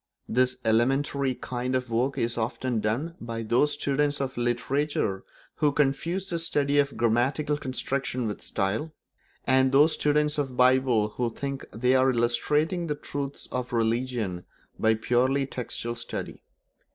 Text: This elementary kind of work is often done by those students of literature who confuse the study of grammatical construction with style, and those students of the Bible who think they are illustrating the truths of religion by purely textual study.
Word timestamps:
This 0.27 0.55
elementary 0.65 1.35
kind 1.35 1.75
of 1.75 1.91
work 1.91 2.17
is 2.17 2.35
often 2.35 2.79
done 2.79 3.13
by 3.21 3.43
those 3.43 3.73
students 3.73 4.19
of 4.19 4.35
literature 4.35 5.23
who 5.57 5.71
confuse 5.71 6.27
the 6.31 6.39
study 6.39 6.79
of 6.79 6.97
grammatical 6.97 7.55
construction 7.55 8.25
with 8.27 8.41
style, 8.41 8.93
and 9.45 9.71
those 9.71 9.91
students 9.91 10.39
of 10.39 10.47
the 10.47 10.53
Bible 10.55 11.09
who 11.09 11.29
think 11.29 11.67
they 11.71 11.93
are 11.93 12.09
illustrating 12.09 12.87
the 12.87 12.95
truths 12.95 13.47
of 13.51 13.73
religion 13.73 14.43
by 14.79 14.95
purely 14.95 15.45
textual 15.45 15.93
study. 15.95 16.41